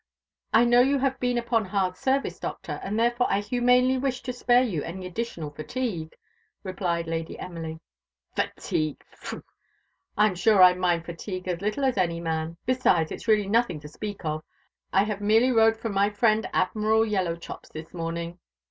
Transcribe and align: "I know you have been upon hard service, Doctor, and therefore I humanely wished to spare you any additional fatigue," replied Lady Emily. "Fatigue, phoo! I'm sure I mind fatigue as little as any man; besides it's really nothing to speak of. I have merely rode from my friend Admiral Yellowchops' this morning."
"I 0.51 0.65
know 0.65 0.79
you 0.79 0.97
have 0.97 1.19
been 1.19 1.37
upon 1.37 1.65
hard 1.65 1.95
service, 1.95 2.39
Doctor, 2.39 2.79
and 2.83 2.99
therefore 2.99 3.27
I 3.31 3.39
humanely 3.39 3.99
wished 3.99 4.25
to 4.25 4.33
spare 4.33 4.63
you 4.63 4.81
any 4.81 5.05
additional 5.05 5.51
fatigue," 5.51 6.15
replied 6.63 7.05
Lady 7.05 7.37
Emily. 7.37 7.79
"Fatigue, 8.35 9.03
phoo! 9.11 9.43
I'm 10.17 10.33
sure 10.33 10.63
I 10.63 10.73
mind 10.73 11.05
fatigue 11.05 11.47
as 11.47 11.61
little 11.61 11.83
as 11.83 11.99
any 11.99 12.19
man; 12.19 12.57
besides 12.65 13.11
it's 13.11 13.27
really 13.27 13.47
nothing 13.47 13.79
to 13.81 13.87
speak 13.87 14.25
of. 14.25 14.43
I 14.91 15.03
have 15.03 15.21
merely 15.21 15.51
rode 15.51 15.77
from 15.77 15.93
my 15.93 16.09
friend 16.09 16.49
Admiral 16.51 17.05
Yellowchops' 17.05 17.69
this 17.71 17.93
morning." 17.93 18.39